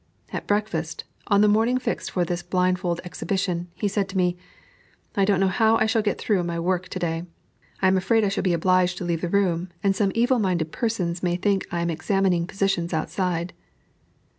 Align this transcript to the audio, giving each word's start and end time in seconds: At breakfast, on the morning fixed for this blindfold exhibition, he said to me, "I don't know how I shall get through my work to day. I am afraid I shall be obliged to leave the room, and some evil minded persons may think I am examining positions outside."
At 0.33 0.47
breakfast, 0.47 1.03
on 1.27 1.41
the 1.41 1.47
morning 1.47 1.77
fixed 1.77 2.09
for 2.09 2.25
this 2.25 2.41
blindfold 2.41 3.01
exhibition, 3.03 3.67
he 3.75 3.87
said 3.87 4.09
to 4.09 4.17
me, 4.17 4.35
"I 5.15 5.25
don't 5.25 5.39
know 5.39 5.47
how 5.47 5.75
I 5.77 5.85
shall 5.85 6.01
get 6.01 6.17
through 6.17 6.43
my 6.43 6.59
work 6.59 6.89
to 6.89 6.97
day. 6.97 7.27
I 7.83 7.87
am 7.87 7.97
afraid 7.97 8.23
I 8.23 8.29
shall 8.29 8.41
be 8.41 8.53
obliged 8.53 8.97
to 8.97 9.05
leave 9.05 9.21
the 9.21 9.29
room, 9.29 9.69
and 9.83 9.95
some 9.95 10.11
evil 10.15 10.39
minded 10.39 10.71
persons 10.71 11.21
may 11.21 11.35
think 11.35 11.67
I 11.69 11.81
am 11.81 11.91
examining 11.91 12.47
positions 12.47 12.95
outside." 12.95 13.53